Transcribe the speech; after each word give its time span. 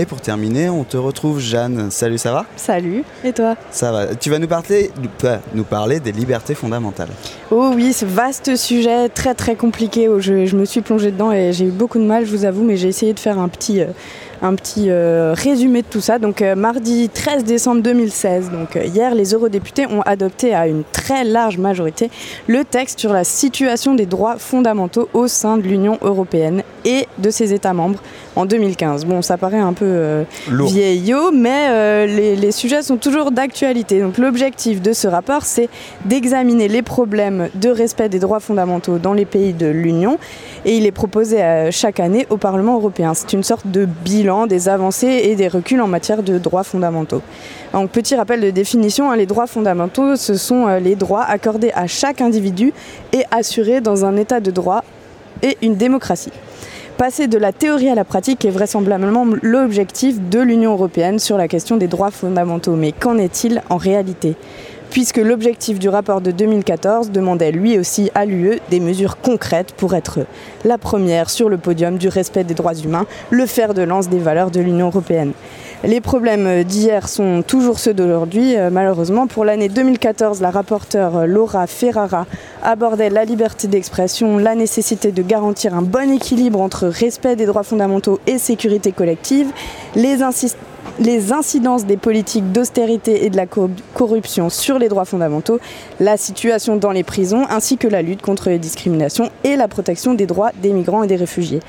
Et 0.00 0.06
pour 0.06 0.20
terminer, 0.20 0.70
on 0.70 0.84
te 0.84 0.96
retrouve 0.96 1.40
Jeanne. 1.40 1.90
Salut, 1.90 2.18
ça 2.18 2.30
va? 2.30 2.46
Salut, 2.54 3.02
et 3.24 3.32
toi? 3.32 3.56
Ça 3.72 3.90
va. 3.90 4.14
Tu 4.14 4.30
vas 4.30 4.38
nous 4.38 4.46
parler, 4.46 4.92
nous 5.54 5.64
parler 5.64 5.98
des 5.98 6.12
libertés 6.12 6.54
fondamentales. 6.54 7.08
Oh 7.50 7.72
oui, 7.74 7.92
ce 7.92 8.04
vaste 8.04 8.54
sujet 8.54 9.08
très 9.08 9.34
très 9.34 9.56
compliqué 9.56 10.08
je, 10.20 10.46
je 10.46 10.56
me 10.56 10.64
suis 10.66 10.82
plongée 10.82 11.10
dedans 11.10 11.32
et 11.32 11.52
j'ai 11.52 11.64
eu 11.64 11.72
beaucoup 11.72 11.98
de 11.98 12.04
mal, 12.04 12.24
je 12.24 12.30
vous 12.30 12.44
avoue, 12.44 12.62
mais 12.62 12.76
j'ai 12.76 12.86
essayé 12.86 13.12
de 13.12 13.18
faire 13.18 13.40
un 13.40 13.48
petit... 13.48 13.80
Euh, 13.80 13.86
un 14.42 14.54
petit 14.54 14.86
euh, 14.88 15.34
résumé 15.36 15.82
de 15.82 15.86
tout 15.88 16.00
ça. 16.00 16.18
Donc 16.18 16.42
euh, 16.42 16.54
mardi 16.54 17.08
13 17.08 17.44
décembre 17.44 17.82
2016, 17.82 18.50
donc 18.50 18.76
euh, 18.76 18.84
hier, 18.84 19.14
les 19.14 19.34
eurodéputés 19.34 19.86
ont 19.86 20.02
adopté 20.02 20.54
à 20.54 20.66
une 20.66 20.84
très 20.92 21.24
large 21.24 21.58
majorité 21.58 22.10
le 22.46 22.64
texte 22.64 23.00
sur 23.00 23.12
la 23.12 23.24
situation 23.24 23.94
des 23.94 24.06
droits 24.06 24.38
fondamentaux 24.38 25.08
au 25.14 25.26
sein 25.26 25.56
de 25.56 25.62
l'Union 25.62 25.98
européenne 26.02 26.62
et 26.84 27.06
de 27.18 27.30
ses 27.30 27.52
États 27.52 27.72
membres 27.72 28.00
en 28.36 28.46
2015. 28.46 29.04
Bon, 29.04 29.22
ça 29.22 29.36
paraît 29.36 29.58
un 29.58 29.72
peu 29.72 30.24
vieillot, 30.48 31.32
mais 31.32 32.06
les, 32.06 32.36
les, 32.36 32.52
sujets 32.52 32.82
sont 32.82 32.96
toujours 32.96 33.32
d'actualité. 33.32 34.00
Donc 34.00 34.16
l'objectif 34.16 34.80
de 34.80 34.92
ce 34.92 35.08
rapport, 35.08 35.42
c'est 35.42 35.68
d'examiner 36.04 36.68
les 36.68 36.82
problèmes 36.82 37.48
de 37.54 37.68
respect 37.68 38.08
des 38.08 38.20
droits 38.20 38.40
fondamentaux 38.40 38.98
dans 38.98 39.12
les 39.12 39.24
pays 39.24 39.52
de 39.52 39.66
l'Union 39.66 40.18
et 40.64 40.76
il 40.76 40.86
est 40.86 40.92
proposé 40.92 41.68
chaque 41.72 42.00
année 42.00 42.26
au 42.30 42.36
Parlement 42.36 42.76
européen. 42.76 43.12
C'est 43.14 43.32
une 43.32 43.42
sorte 43.42 43.66
de 43.66 43.86
bilan 43.86 44.27
des 44.46 44.68
avancées 44.68 45.20
et 45.24 45.34
des 45.34 45.48
reculs 45.48 45.80
en 45.80 45.88
matière 45.88 46.22
de 46.22 46.38
droits 46.38 46.64
fondamentaux. 46.64 47.22
Donc, 47.72 47.90
petit 47.90 48.14
rappel 48.14 48.40
de 48.40 48.50
définition, 48.50 49.10
hein, 49.10 49.16
les 49.16 49.26
droits 49.26 49.46
fondamentaux, 49.46 50.16
ce 50.16 50.34
sont 50.34 50.66
euh, 50.66 50.78
les 50.78 50.96
droits 50.96 51.24
accordés 51.24 51.72
à 51.74 51.86
chaque 51.86 52.20
individu 52.20 52.72
et 53.12 53.24
assurés 53.30 53.80
dans 53.80 54.04
un 54.04 54.16
état 54.16 54.40
de 54.40 54.50
droit 54.50 54.84
et 55.42 55.56
une 55.62 55.76
démocratie. 55.76 56.32
Passer 56.96 57.28
de 57.28 57.38
la 57.38 57.52
théorie 57.52 57.88
à 57.88 57.94
la 57.94 58.04
pratique 58.04 58.44
est 58.44 58.50
vraisemblablement 58.50 59.24
l'objectif 59.42 60.16
de 60.28 60.40
l'Union 60.40 60.72
européenne 60.72 61.20
sur 61.20 61.36
la 61.36 61.46
question 61.46 61.76
des 61.76 61.86
droits 61.86 62.10
fondamentaux. 62.10 62.74
Mais 62.74 62.90
qu'en 62.90 63.18
est-il 63.18 63.62
en 63.70 63.76
réalité? 63.76 64.34
Puisque 64.90 65.18
l'objectif 65.18 65.78
du 65.78 65.88
rapport 65.88 66.20
de 66.20 66.30
2014 66.30 67.10
demandait 67.10 67.52
lui 67.52 67.78
aussi 67.78 68.10
à 68.14 68.24
l'UE 68.24 68.60
des 68.70 68.80
mesures 68.80 69.20
concrètes 69.20 69.72
pour 69.72 69.94
être 69.94 70.20
la 70.64 70.78
première 70.78 71.30
sur 71.30 71.48
le 71.48 71.58
podium 71.58 71.98
du 71.98 72.08
respect 72.08 72.44
des 72.44 72.54
droits 72.54 72.74
humains, 72.74 73.06
le 73.30 73.46
fer 73.46 73.74
de 73.74 73.82
lance 73.82 74.08
des 74.08 74.18
valeurs 74.18 74.50
de 74.50 74.60
l'Union 74.60 74.86
européenne. 74.86 75.32
Les 75.84 76.00
problèmes 76.00 76.64
d'hier 76.64 77.08
sont 77.08 77.42
toujours 77.46 77.78
ceux 77.78 77.94
d'aujourd'hui. 77.94 78.56
Euh, 78.56 78.68
malheureusement, 78.68 79.28
pour 79.28 79.44
l'année 79.44 79.68
2014, 79.68 80.40
la 80.40 80.50
rapporteure 80.50 81.24
Laura 81.24 81.68
Ferrara 81.68 82.26
abordait 82.64 83.10
la 83.10 83.24
liberté 83.24 83.68
d'expression, 83.68 84.38
la 84.38 84.56
nécessité 84.56 85.12
de 85.12 85.22
garantir 85.22 85.74
un 85.74 85.82
bon 85.82 86.10
équilibre 86.10 86.60
entre 86.60 86.88
respect 86.88 87.36
des 87.36 87.46
droits 87.46 87.62
fondamentaux 87.62 88.18
et 88.26 88.38
sécurité 88.38 88.90
collective, 88.90 89.52
les, 89.94 90.24
les 90.98 91.32
incidences 91.32 91.86
des 91.86 91.96
politiques 91.96 92.52
d'austérité 92.52 93.24
et 93.24 93.30
de 93.30 93.36
la 93.36 93.46
corruption 93.46 94.50
sur 94.50 94.78
les 94.78 94.88
droits 94.88 95.04
fondamentaux, 95.04 95.60
la 96.00 96.16
situation 96.16 96.76
dans 96.76 96.90
les 96.90 97.04
prisons, 97.04 97.46
ainsi 97.48 97.76
que 97.76 97.88
la 97.88 98.02
lutte 98.02 98.22
contre 98.22 98.48
les 98.48 98.58
discriminations 98.58 99.30
et 99.44 99.56
la 99.56 99.68
protection 99.68 100.14
des 100.14 100.26
droits 100.26 100.50
des 100.60 100.72
migrants 100.72 101.02
et 101.02 101.06
des 101.06 101.16
réfugiés. 101.16 101.60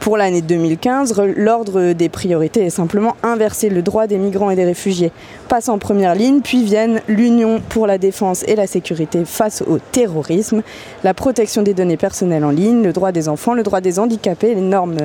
Pour 0.00 0.16
l'année 0.16 0.42
2015, 0.42 1.20
l'ordre 1.36 1.92
des 1.92 2.08
priorités 2.08 2.66
est 2.66 2.70
simplement 2.70 3.16
inverser 3.22 3.68
le 3.68 3.82
droit 3.82 4.06
des 4.06 4.18
migrants 4.18 4.50
et 4.50 4.56
des 4.56 4.64
réfugiés 4.64 5.10
passe 5.46 5.68
en 5.68 5.78
première 5.78 6.14
ligne, 6.14 6.40
puis 6.40 6.64
viennent 6.64 7.00
l'Union 7.08 7.60
pour 7.68 7.86
la 7.86 7.98
défense 7.98 8.42
et 8.46 8.56
la 8.56 8.66
sécurité 8.66 9.24
face 9.24 9.62
au 9.62 9.78
terrorisme, 9.78 10.62
la 11.04 11.14
protection 11.14 11.62
des 11.62 11.74
données 11.74 11.96
personnelles 11.96 12.44
en 12.44 12.50
ligne, 12.50 12.82
le 12.82 12.92
droit 12.92 13.12
des 13.12 13.28
enfants, 13.28 13.54
le 13.54 13.62
droit 13.62 13.80
des 13.80 13.98
handicapés, 13.98 14.54
les 14.54 14.60
normes 14.60 14.96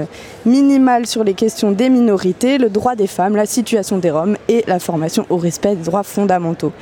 minimales 0.46 1.06
sur 1.06 1.24
les 1.24 1.34
questions 1.34 1.72
des 1.72 1.90
minorités, 1.90 2.58
le 2.58 2.70
droit 2.70 2.96
des 2.96 3.08
femmes, 3.08 3.36
la 3.36 3.46
situation 3.46 3.98
des 3.98 4.12
Roms 4.12 4.38
et 4.48 4.64
la 4.68 4.80
formation 4.80 5.26
au 5.30 5.38
respect 5.38 5.76
des 5.76 5.84
droits 5.84 6.04
fondamentaux. 6.04 6.74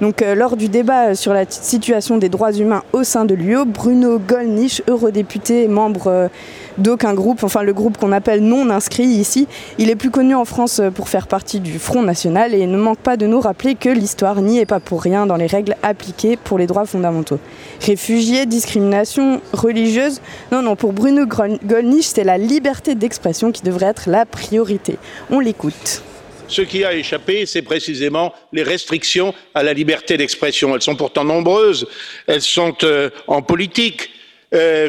Donc, 0.00 0.20
euh, 0.20 0.34
lors 0.34 0.56
du 0.56 0.68
débat 0.68 1.14
sur 1.14 1.32
la 1.32 1.44
situation 1.48 2.18
des 2.18 2.28
droits 2.28 2.52
humains 2.52 2.82
au 2.92 3.02
sein 3.02 3.24
de 3.24 3.34
l'UE, 3.34 3.64
Bruno 3.64 4.18
Gollnisch, 4.18 4.82
eurodéputé, 4.88 5.68
membre 5.68 6.08
euh, 6.08 6.28
d'aucun 6.76 7.14
groupe, 7.14 7.42
enfin 7.44 7.62
le 7.62 7.72
groupe 7.72 7.96
qu'on 7.96 8.12
appelle 8.12 8.42
non 8.42 8.68
inscrit 8.68 9.04
ici, 9.04 9.48
il 9.78 9.88
est 9.88 9.96
plus 9.96 10.10
connu 10.10 10.34
en 10.34 10.44
France 10.44 10.80
euh, 10.80 10.90
pour 10.90 11.08
faire 11.08 11.26
partie 11.26 11.60
du 11.60 11.78
Front 11.78 12.02
National 12.02 12.54
et 12.54 12.66
ne 12.66 12.76
manque 12.76 12.98
pas 12.98 13.16
de 13.16 13.26
nous 13.26 13.40
rappeler 13.40 13.74
que 13.74 13.88
l'histoire 13.88 14.42
n'y 14.42 14.58
est 14.58 14.66
pas 14.66 14.80
pour 14.80 15.02
rien 15.02 15.24
dans 15.24 15.36
les 15.36 15.46
règles 15.46 15.76
appliquées 15.82 16.36
pour 16.36 16.58
les 16.58 16.66
droits 16.66 16.84
fondamentaux. 16.84 17.38
Réfugiés, 17.80 18.44
discrimination 18.44 19.40
religieuse, 19.54 20.20
non, 20.52 20.60
non, 20.60 20.76
pour 20.76 20.92
Bruno 20.92 21.24
Gollnisch, 21.26 22.06
c'est 22.14 22.24
la 22.24 22.36
liberté 22.36 22.94
d'expression 22.94 23.50
qui 23.50 23.62
devrait 23.62 23.86
être 23.86 24.10
la 24.10 24.26
priorité. 24.26 24.98
On 25.30 25.40
l'écoute. 25.40 26.02
Ce 26.48 26.62
qui 26.62 26.84
a 26.84 26.94
échappé, 26.94 27.44
c'est 27.44 27.62
précisément 27.62 28.32
les 28.52 28.62
restrictions 28.62 29.34
à 29.54 29.62
la 29.62 29.72
liberté 29.72 30.16
d'expression. 30.16 30.74
Elles 30.74 30.82
sont 30.82 30.96
pourtant 30.96 31.24
nombreuses, 31.24 31.86
elles 32.26 32.42
sont 32.42 32.76
euh, 32.84 33.10
en 33.26 33.42
politique, 33.42 34.10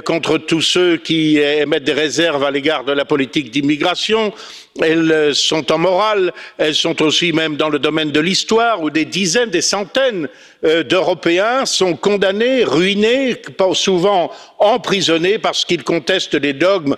contre 0.06 0.38
tous 0.38 0.62
ceux 0.62 0.98
qui 0.98 1.38
émettent 1.38 1.84
des 1.84 1.94
réserves 1.94 2.44
à 2.44 2.52
l'égard 2.52 2.84
de 2.84 2.92
la 2.92 3.06
politique 3.06 3.52
d'immigration. 3.52 4.34
Elles 4.82 5.12
euh, 5.12 5.34
sont 5.34 5.72
en 5.72 5.78
morale, 5.78 6.32
elles 6.58 6.76
sont 6.76 7.02
aussi 7.02 7.34
même 7.34 7.56
dans 7.56 7.70
le 7.70 7.80
domaine 7.80 8.12
de 8.12 8.20
l'histoire 8.20 8.82
où 8.82 8.90
des 8.90 9.06
dizaines, 9.06 9.50
des 9.50 9.62
centaines 9.62 10.28
euh, 10.64 10.84
d'Européens 10.84 11.66
sont 11.66 11.96
condamnés, 11.96 12.64
ruinés, 12.64 13.42
souvent 13.74 14.32
emprisonnés 14.60 15.40
parce 15.40 15.66
qu'ils 15.66 15.84
contestent 15.84 16.36
les 16.36 16.54
dogmes 16.54 16.96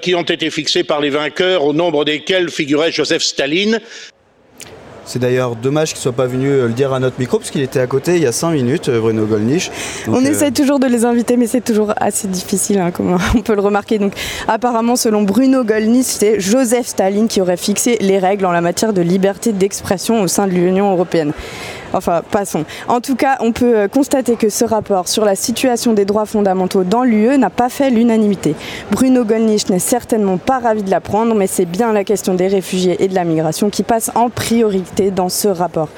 qui 0.00 0.14
ont 0.14 0.22
été 0.22 0.50
fixés 0.50 0.84
par 0.84 1.00
les 1.00 1.10
vainqueurs, 1.10 1.64
au 1.64 1.72
nombre 1.72 2.04
desquels 2.04 2.50
figurait 2.50 2.92
Joseph 2.92 3.22
Staline. 3.22 3.80
C'est 5.06 5.20
d'ailleurs 5.20 5.54
dommage 5.54 5.90
qu'il 5.90 5.98
ne 5.98 6.02
soit 6.02 6.12
pas 6.12 6.26
venu 6.26 6.48
euh, 6.48 6.66
le 6.66 6.72
dire 6.72 6.92
à 6.92 6.98
notre 6.98 7.18
micro, 7.20 7.38
parce 7.38 7.50
qu'il 7.50 7.62
était 7.62 7.78
à 7.78 7.86
côté 7.86 8.16
il 8.16 8.22
y 8.22 8.26
a 8.26 8.32
5 8.32 8.50
minutes, 8.50 8.88
euh, 8.88 9.00
Bruno 9.00 9.24
Gollnisch. 9.24 9.70
on 10.08 10.24
euh, 10.24 10.28
essaie 10.28 10.50
toujours 10.50 10.80
de 10.80 10.86
les 10.86 11.04
inviter, 11.04 11.36
mais 11.36 11.46
c'est 11.46 11.60
toujours 11.60 11.92
assez 11.96 12.26
difficile, 12.26 12.80
hein, 12.80 12.90
comme 12.90 13.16
on 13.36 13.40
peut 13.40 13.54
le 13.54 13.60
remarquer. 13.60 13.98
Donc, 13.98 14.14
apparemment, 14.48 14.96
selon 14.96 15.22
Bruno 15.22 15.62
Gollnisch, 15.62 16.06
c'est 16.06 16.40
Joseph 16.40 16.88
Staline 16.88 17.28
qui 17.28 17.40
aurait 17.40 17.56
fixé 17.56 17.98
les 18.00 18.18
règles 18.18 18.46
en 18.46 18.52
la 18.52 18.60
matière 18.60 18.92
de 18.92 19.00
liberté 19.00 19.52
d'expression 19.52 20.22
au 20.22 20.26
sein 20.26 20.48
de 20.48 20.52
l'Union 20.52 20.90
européenne. 20.90 21.32
Enfin, 21.92 22.22
passons. 22.30 22.64
En 22.88 23.00
tout 23.00 23.16
cas, 23.16 23.36
on 23.40 23.52
peut 23.52 23.76
euh, 23.76 23.88
constater 23.88 24.36
que 24.36 24.48
ce 24.48 24.64
rapport 24.64 25.08
sur 25.08 25.24
la 25.24 25.34
situation 25.34 25.92
des 25.92 26.04
droits 26.04 26.26
fondamentaux 26.26 26.84
dans 26.84 27.04
l'UE 27.04 27.38
n'a 27.38 27.50
pas 27.50 27.68
fait 27.68 27.90
l'unanimité. 27.90 28.54
Bruno 28.90 29.24
Gollnisch 29.24 29.68
n'est 29.68 29.78
certainement 29.78 30.36
pas 30.36 30.58
ravi 30.58 30.82
de 30.82 30.90
l'apprendre, 30.90 31.34
mais 31.34 31.46
c'est 31.46 31.64
bien 31.64 31.92
la 31.92 32.04
question 32.04 32.34
des 32.34 32.48
réfugiés 32.48 33.02
et 33.02 33.08
de 33.08 33.14
la 33.14 33.24
migration 33.24 33.70
qui 33.70 33.82
passe 33.82 34.10
en 34.14 34.30
priorité 34.30 35.10
dans 35.10 35.28
ce 35.28 35.48
rapport. 35.48 35.88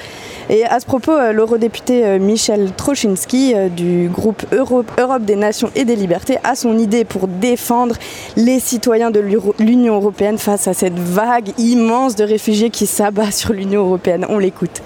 Et 0.51 0.65
à 0.65 0.81
ce 0.81 0.87
propos, 0.87 1.13
euh, 1.13 1.33
l'eurodéputé 1.33 2.05
euh, 2.07 2.19
Michel 2.19 2.73
Troszczynski 2.77 3.55
du 3.71 4.09
groupe 4.09 4.45
Europe 4.53 5.23
des 5.23 5.37
Nations 5.37 5.71
et 5.75 5.85
des 5.85 5.97
Libertés 5.97 6.39
a 6.45 6.55
son 6.55 6.79
idée 6.79 7.05
pour 7.05 7.29
défendre 7.29 7.97
les 8.37 8.61
citoyens 8.61 9.11
de 9.11 9.21
l'Union 9.59 9.97
européenne 9.97 10.39
face 10.39 10.69
à 10.69 10.75
cette 10.75 10.99
vague 10.99 11.51
immense 11.59 12.15
de 12.15 12.25
réfugiés 12.25 12.71
qui 12.71 12.87
s'abat 12.87 13.31
sur 13.31 13.53
l'Union 13.53 13.83
européenne. 13.83 14.27
On 14.29 14.39
l'écoute. 14.39 14.83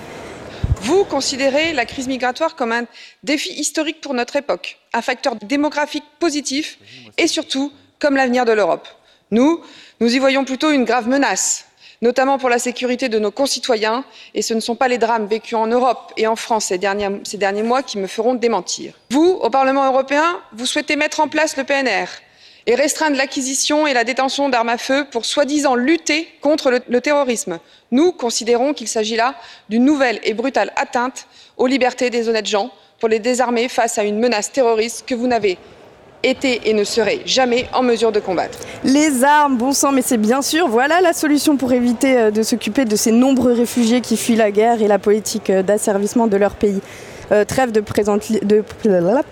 Vous 0.82 1.04
considérez 1.04 1.72
la 1.72 1.86
crise 1.86 2.08
migratoire 2.08 2.56
comme 2.56 2.72
un 2.72 2.84
défi 3.22 3.52
historique 3.52 4.00
pour 4.00 4.14
notre 4.14 4.36
époque, 4.36 4.78
un 4.92 5.02
facteur 5.02 5.36
démographique 5.36 6.04
positif 6.18 6.78
et 7.18 7.26
surtout 7.26 7.72
comme 7.98 8.16
l'avenir 8.16 8.44
de 8.44 8.52
l'Europe. 8.52 8.88
Nous, 9.30 9.62
nous 10.00 10.14
y 10.14 10.18
voyons 10.18 10.44
plutôt 10.44 10.70
une 10.70 10.84
grave 10.84 11.08
menace, 11.08 11.66
notamment 12.02 12.36
pour 12.38 12.48
la 12.48 12.58
sécurité 12.58 13.08
de 13.08 13.18
nos 13.18 13.30
concitoyens, 13.30 14.04
et 14.34 14.42
ce 14.42 14.54
ne 14.54 14.60
sont 14.60 14.74
pas 14.74 14.88
les 14.88 14.98
drames 14.98 15.26
vécus 15.26 15.54
en 15.54 15.68
Europe 15.68 16.12
et 16.16 16.26
en 16.26 16.36
France 16.36 16.66
ces 16.66 16.78
derniers, 16.78 17.20
ces 17.22 17.38
derniers 17.38 17.62
mois 17.62 17.82
qui 17.82 17.98
me 17.98 18.08
feront 18.08 18.34
démentir. 18.34 18.94
Vous, 19.10 19.38
au 19.40 19.50
Parlement 19.50 19.86
européen, 19.86 20.40
vous 20.52 20.66
souhaitez 20.66 20.96
mettre 20.96 21.20
en 21.20 21.28
place 21.28 21.56
le 21.56 21.64
PNR, 21.64 22.06
et 22.66 22.74
restreindre 22.74 23.16
l'acquisition 23.16 23.86
et 23.86 23.94
la 23.94 24.04
détention 24.04 24.48
d'armes 24.48 24.68
à 24.68 24.78
feu 24.78 25.06
pour 25.10 25.24
soi-disant 25.24 25.74
lutter 25.74 26.28
contre 26.40 26.80
le, 26.88 27.00
terrorisme. 27.00 27.58
Nous 27.90 28.12
considérons 28.12 28.72
qu'il 28.72 28.88
s'agit 28.88 29.16
là 29.16 29.34
d'une 29.69 29.84
nouvelle 29.84 30.20
et 30.22 30.34
brutale 30.34 30.72
atteinte 30.76 31.26
aux 31.56 31.66
libertés 31.66 32.10
des 32.10 32.28
honnêtes 32.28 32.46
gens 32.46 32.70
pour 33.00 33.08
les 33.08 33.19
désarmer 33.19 33.69
face 33.69 33.98
à 33.98 34.04
une 34.04 34.19
menace 34.19 34.52
terroriste 34.52 35.04
que 35.06 35.14
vous 35.14 35.26
n'avez 35.26 35.58
été 36.22 36.69
et 36.70 36.72
ne 36.72 36.84
serez 36.84 37.22
jamais 37.26 37.66
en 37.72 37.82
mesure 37.82 38.12
de 38.12 38.20
combattre. 38.20 38.58
Les 38.84 39.25
armes, 39.25 39.56
bon 39.56 39.72
sang, 39.72 39.90
mais 39.90 40.02
c'est 40.02 40.19
bien 40.19 40.40
sûr, 40.40 40.69
voilà 40.69 41.00
la 41.00 41.12
solution 41.12 41.56
pour 41.56 41.72
éviter 41.72 42.16
euh, 42.16 42.31
de 42.31 42.44
s'occuper 42.44 42.84
de 42.84 42.94
ces 42.94 43.10
nombreux 43.10 43.52
réfugiés 43.52 44.00
qui 44.00 44.16
fuient 44.16 44.37
la 44.37 44.52
guerre 44.52 44.82
et 44.82 44.87
la 44.87 45.00
politique 45.00 45.50
euh, 45.50 45.64
d'asservissement 45.64 46.28
de 46.28 46.37
leur 46.37 46.54
pays. 46.54 46.81
Euh, 47.32 47.46
trêve 47.46 47.73
de, 47.73 47.81
de, 47.81 48.62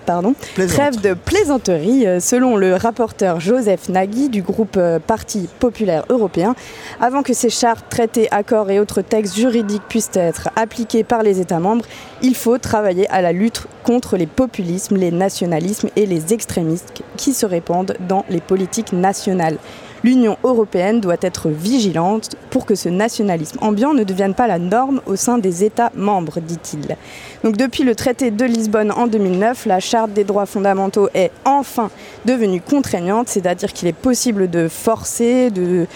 pardon, 0.06 0.34
trêve 0.54 1.00
de 1.02 1.12
plaisanterie, 1.12 2.06
euh, 2.06 2.18
selon 2.18 2.56
le 2.56 2.74
rapporteur 2.74 3.40
Joseph 3.40 3.90
Nagui 3.90 4.30
du 4.30 4.40
groupe 4.40 4.76
euh, 4.78 4.98
Parti 4.98 5.50
populaire 5.58 6.04
européen, 6.08 6.54
avant 6.98 7.22
que 7.22 7.34
ces 7.34 7.50
chartes, 7.50 7.84
traités, 7.90 8.26
accords 8.30 8.70
et 8.70 8.80
autres 8.80 9.02
textes 9.02 9.36
juridiques 9.36 9.82
puissent 9.86 10.10
être 10.14 10.48
appliqués 10.56 11.04
par 11.04 11.22
les 11.22 11.40
États 11.40 11.60
membres, 11.60 11.84
il 12.22 12.34
faut 12.34 12.56
travailler 12.56 13.06
à 13.10 13.20
la 13.20 13.32
lutte 13.32 13.66
contre 13.84 14.16
les 14.16 14.26
populismes, 14.26 14.96
les 14.96 15.10
nationalismes 15.10 15.90
et 15.94 16.06
les 16.06 16.32
extrémistes 16.32 17.02
qui 17.18 17.34
se 17.34 17.44
répandent 17.44 17.96
dans 18.08 18.24
les 18.30 18.40
politiques 18.40 18.94
nationales. 18.94 19.58
L'Union 20.02 20.38
européenne 20.44 21.00
doit 21.00 21.16
être 21.20 21.50
vigilante 21.50 22.36
pour 22.50 22.64
que 22.64 22.74
ce 22.74 22.88
nationalisme 22.88 23.58
ambiant 23.60 23.92
ne 23.92 24.02
devienne 24.02 24.34
pas 24.34 24.46
la 24.46 24.58
norme 24.58 25.02
au 25.06 25.16
sein 25.16 25.36
des 25.36 25.62
États 25.62 25.92
membres, 25.94 26.40
dit-il. 26.40 26.96
Donc 27.44 27.56
depuis 27.56 27.84
le 27.84 27.94
traité 27.94 28.30
de 28.30 28.44
Lisbonne 28.44 28.92
en 28.92 29.06
2009, 29.06 29.66
la 29.66 29.78
charte 29.80 30.12
des 30.12 30.24
droits 30.24 30.46
fondamentaux 30.46 31.08
est 31.14 31.30
enfin 31.44 31.90
devenue 32.24 32.62
contraignante, 32.62 33.28
c'est-à-dire 33.28 33.72
qu'il 33.72 33.88
est 33.88 33.92
possible 33.92 34.48
de 34.48 34.68
forcer, 34.68 35.50
de 35.50 35.86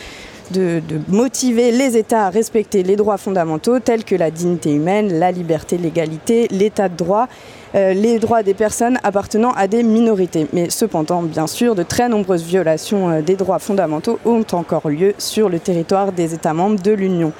de, 0.52 0.82
motiver 1.08 1.70
les 1.70 1.96
États 1.96 2.26
à 2.26 2.30
respecter 2.30 2.82
les 2.82 2.96
droits 2.96 3.16
fondamentaux 3.16 3.78
tels 3.78 4.04
que 4.04 4.14
la 4.14 4.30
dignité 4.30 4.72
humaine, 4.72 5.18
la 5.18 5.32
liberté, 5.32 5.78
l'égalité, 5.78 6.48
l'état 6.50 6.88
de 6.88 6.96
droit, 6.96 7.28
euh, 7.74 7.92
les 7.92 8.18
droits 8.18 8.42
des 8.42 8.54
personnes 8.54 8.98
appartenant 9.02 9.52
à 9.52 9.66
des 9.66 9.82
minorités. 9.82 10.46
Mais 10.52 10.70
cependant, 10.70 11.22
bien 11.22 11.46
sûr, 11.46 11.74
de 11.74 11.82
très 11.82 12.08
nombreuses 12.08 12.44
violations 12.44 13.10
euh, 13.10 13.22
des 13.22 13.36
droits 13.36 13.58
fondamentaux 13.58 14.18
ont 14.24 14.44
encore 14.52 14.88
lieu 14.88 15.14
sur 15.18 15.48
le 15.48 15.58
territoire 15.58 16.12
des 16.12 16.34
États 16.34 16.54
membres 16.54 16.80
de 16.80 16.92
l'Union. 16.92 17.32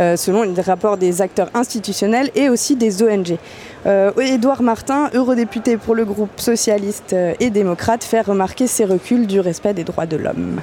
Euh, 0.00 0.16
selon 0.16 0.42
les 0.42 0.62
rapports 0.62 0.96
des 0.96 1.20
acteurs 1.20 1.50
institutionnels 1.52 2.30
et 2.34 2.48
aussi 2.48 2.76
des 2.76 3.02
ONG. 3.02 3.36
Édouard 4.18 4.62
Martin, 4.62 5.10
eurodéputé 5.12 5.76
pour 5.76 5.94
le 5.94 6.06
groupe 6.06 6.40
socialiste 6.40 7.14
et 7.40 7.50
démocrate, 7.50 8.02
fait 8.02 8.22
remarquer 8.22 8.66
ces 8.66 8.84
reculs 8.84 9.26
du 9.26 9.40
respect 9.40 9.74
des 9.74 9.84
droits 9.84 10.06
de 10.06 10.16
l'homme. 10.16 10.60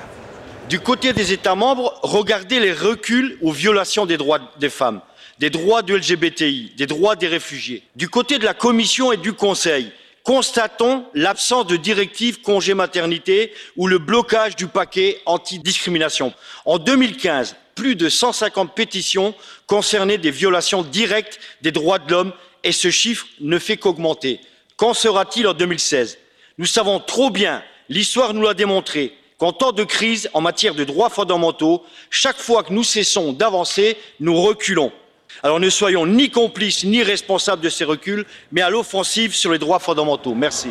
Du 0.69 0.79
côté 0.79 1.13
des 1.13 1.33
États 1.33 1.55
membres, 1.55 1.99
regardez 2.03 2.59
les 2.59 2.71
reculs 2.71 3.39
aux 3.41 3.51
violations 3.51 4.05
des 4.05 4.17
droits 4.17 4.39
des 4.59 4.69
femmes, 4.69 5.01
des 5.39 5.49
droits 5.49 5.81
du 5.81 5.97
LGBTI, 5.97 6.73
des 6.77 6.85
droits 6.85 7.15
des 7.15 7.27
réfugiés. 7.27 7.81
Du 7.95 8.07
côté 8.07 8.37
de 8.37 8.45
la 8.45 8.53
Commission 8.53 9.11
et 9.11 9.17
du 9.17 9.33
Conseil, 9.33 9.91
constatons 10.21 11.05
l'absence 11.15 11.65
de 11.65 11.75
directive 11.75 12.41
congé 12.41 12.75
maternité 12.75 13.51
ou 13.77 13.87
le 13.87 13.97
blocage 13.97 14.55
du 14.55 14.67
paquet 14.67 15.19
anti-discrimination. 15.25 16.35
En 16.65 16.77
2015, 16.77 17.55
plus 17.73 17.95
de 17.95 18.07
150 18.07 18.75
pétitions 18.75 19.33
concernaient 19.65 20.19
des 20.19 20.29
violations 20.29 20.83
directes 20.83 21.39
des 21.63 21.71
droits 21.71 21.97
de 21.97 22.11
l'homme 22.11 22.33
et 22.63 22.73
ce 22.73 22.91
chiffre 22.91 23.25
ne 23.39 23.57
fait 23.57 23.77
qu'augmenter. 23.77 24.39
Qu'en 24.77 24.93
sera-t-il 24.93 25.47
en 25.47 25.55
2016 25.55 26.19
Nous 26.59 26.67
savons 26.67 26.99
trop 26.99 27.31
bien, 27.31 27.63
l'histoire 27.89 28.35
nous 28.35 28.43
l'a 28.43 28.53
démontré, 28.53 29.15
qu'en 29.39 29.53
temps 29.53 29.71
de 29.71 29.83
crise 29.83 30.29
en 30.33 30.41
matière 30.41 30.75
de 30.75 30.83
droits 30.83 31.09
fondamentaux, 31.09 31.83
chaque 32.11 32.37
fois 32.37 32.61
que 32.61 32.73
nous 32.73 32.83
cessons 32.83 33.33
d'avancer, 33.33 33.97
nous 34.19 34.39
reculons. 34.39 34.91
Alors 35.41 35.59
ne 35.59 35.69
soyons 35.69 36.05
ni 36.05 36.29
complices 36.29 36.83
ni 36.83 37.01
responsables 37.01 37.61
de 37.61 37.69
ces 37.69 37.85
reculs, 37.85 38.25
mais 38.51 38.61
à 38.61 38.69
l'offensive 38.69 39.33
sur 39.33 39.51
les 39.51 39.57
droits 39.57 39.79
fondamentaux. 39.79 40.35
Merci. 40.35 40.69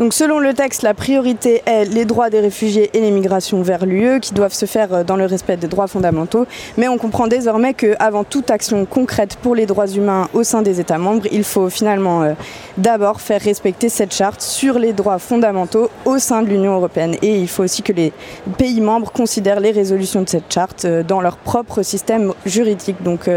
Donc 0.00 0.12
selon 0.12 0.40
le 0.40 0.54
texte, 0.54 0.82
la 0.82 0.92
priorité 0.92 1.62
est 1.66 1.84
les 1.84 2.04
droits 2.04 2.28
des 2.28 2.40
réfugiés 2.40 2.90
et 2.94 3.00
les 3.00 3.12
migrations 3.12 3.62
vers 3.62 3.86
l'UE 3.86 4.18
qui 4.18 4.34
doivent 4.34 4.52
se 4.52 4.66
faire 4.66 4.92
euh, 4.92 5.04
dans 5.04 5.14
le 5.14 5.24
respect 5.24 5.56
des 5.56 5.68
droits 5.68 5.86
fondamentaux. 5.86 6.46
Mais 6.76 6.88
on 6.88 6.98
comprend 6.98 7.28
désormais 7.28 7.74
qu'avant 7.74 8.24
toute 8.24 8.50
action 8.50 8.84
concrète 8.86 9.36
pour 9.40 9.54
les 9.54 9.66
droits 9.66 9.86
humains 9.86 10.28
au 10.34 10.42
sein 10.42 10.62
des 10.62 10.80
États 10.80 10.98
membres, 10.98 11.26
il 11.30 11.44
faut 11.44 11.70
finalement 11.70 12.24
euh, 12.24 12.32
d'abord 12.76 13.20
faire 13.20 13.40
respecter 13.40 13.88
cette 13.88 14.12
charte 14.12 14.40
sur 14.40 14.80
les 14.80 14.92
droits 14.92 15.20
fondamentaux 15.20 15.88
au 16.04 16.18
sein 16.18 16.42
de 16.42 16.48
l'Union 16.48 16.74
européenne. 16.74 17.14
Et 17.22 17.38
il 17.38 17.48
faut 17.48 17.62
aussi 17.62 17.82
que 17.82 17.92
les 17.92 18.12
pays 18.58 18.80
membres 18.80 19.12
considèrent 19.12 19.60
les 19.60 19.70
résolutions 19.70 20.22
de 20.22 20.28
cette 20.28 20.52
charte 20.52 20.86
euh, 20.86 21.04
dans 21.04 21.20
leur 21.20 21.36
propre 21.36 21.82
système 21.82 22.32
juridique. 22.44 23.00
Donc 23.04 23.30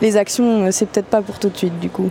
les 0.00 0.16
actions, 0.16 0.70
c'est 0.70 0.86
peut-être 0.88 1.06
pas 1.06 1.22
pour 1.22 1.38
tout 1.38 1.48
de 1.48 1.56
suite 1.56 1.78
du 1.80 1.90
coup. 1.90 2.10